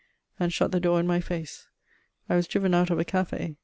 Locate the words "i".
2.27-2.35